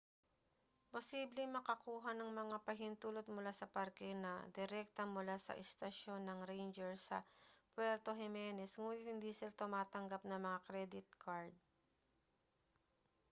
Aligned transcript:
posibleng 0.93 1.51
makakuha 1.57 2.11
ng 2.17 2.31
mga 2.41 2.57
pahintulot 2.67 3.21
mula 3.35 3.51
sa 3.59 3.67
parke 3.75 4.07
na 4.23 4.31
direkta 4.57 5.03
mula 5.15 5.35
sa 5.45 5.53
istasyon 5.63 6.21
ng 6.25 6.39
ranger 6.51 6.93
sa 7.07 7.17
puerto 7.77 8.11
jimenez 8.19 8.71
nguni't 8.81 9.05
hindi 9.11 9.29
sila 9.33 9.53
tumatanggap 9.61 10.21
ng 10.25 10.39
mga 10.47 10.59
kredit 10.67 11.07
kard 11.23 11.53